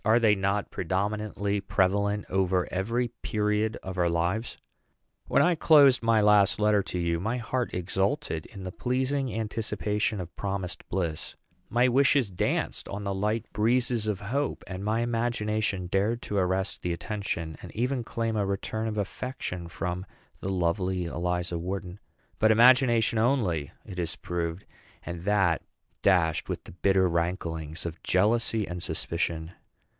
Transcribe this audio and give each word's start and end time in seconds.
Are 0.03 0.19
they 0.19 0.33
not 0.33 0.71
predominantly 0.71 1.61
prevalent 1.61 2.25
over 2.27 2.67
every 2.71 3.09
period 3.21 3.77
of 3.83 3.99
our 3.99 4.09
lives? 4.09 4.57
When 5.27 5.43
I 5.43 5.53
closed 5.53 6.01
my 6.01 6.21
last 6.21 6.59
letter 6.59 6.81
to 6.81 6.97
you, 6.97 7.19
my 7.19 7.37
heart 7.37 7.71
exulted 7.75 8.47
in 8.47 8.63
the 8.63 8.71
pleasing 8.71 9.31
anticipation 9.31 10.19
of 10.19 10.35
promised 10.35 10.89
bliss; 10.89 11.35
my 11.69 11.87
wishes 11.87 12.31
danced 12.31 12.89
on 12.89 13.03
the 13.03 13.13
light 13.13 13.45
breezes 13.53 14.07
of 14.07 14.21
hope; 14.21 14.63
and 14.65 14.83
my 14.83 15.01
imagination 15.01 15.85
dared 15.85 16.23
to 16.23 16.37
arrest 16.37 16.81
the 16.81 16.93
attention 16.93 17.53
of, 17.53 17.59
and 17.65 17.75
even 17.75 18.03
claim 18.03 18.35
a 18.35 18.43
return 18.43 18.87
of 18.87 18.97
affection 18.97 19.67
from, 19.67 20.07
the 20.39 20.49
lovely 20.49 21.05
Eliza 21.05 21.59
Wharton. 21.59 21.99
But 22.39 22.49
imagination 22.49 23.19
only 23.19 23.69
it 23.85 23.99
has 23.99 24.15
proved, 24.15 24.65
and 25.03 25.25
that 25.25 25.61
dashed 26.01 26.49
with 26.49 26.63
the 26.63 26.71
bitter 26.71 27.07
ranklings 27.07 27.85
of 27.85 28.01
jealousy 28.01 28.67
and 28.67 28.81
suspicion. 28.81 29.51